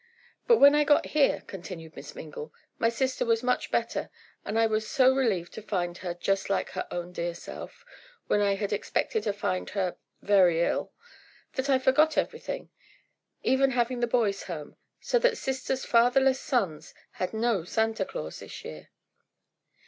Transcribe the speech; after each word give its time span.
"But 0.47 0.57
when 0.57 0.73
I 0.73 0.83
got 0.83 1.05
here," 1.05 1.43
continued 1.45 1.95
Miss 1.95 2.15
Mingle, 2.15 2.51
"my 2.79 2.89
sister 2.89 3.23
was 3.23 3.43
much 3.43 3.69
better, 3.69 4.09
and 4.43 4.57
I 4.57 4.65
was 4.65 4.87
so 4.89 5.13
relieved 5.13 5.53
to 5.53 5.61
find 5.61 5.99
her 5.99 6.15
just 6.15 6.49
like 6.49 6.71
her 6.71 6.87
own 6.89 7.11
dear 7.11 7.35
self, 7.35 7.85
when 8.25 8.41
I 8.41 8.55
had 8.55 8.73
expected 8.73 9.21
to 9.25 9.31
find 9.31 9.69
her—very 9.69 10.61
ill—that 10.63 11.69
I 11.69 11.77
forgot 11.77 12.17
everything, 12.17 12.71
even 13.43 13.69
having 13.69 13.99
the 13.99 14.07
boys 14.07 14.41
home, 14.45 14.75
so 14.99 15.19
that 15.19 15.37
sister's 15.37 15.85
fatherless 15.85 16.39
sons 16.39 16.95
had 17.11 17.31
no 17.31 17.63
Santa 17.63 18.03
Claus 18.03 18.39
this 18.39 18.65
year." 18.65 18.89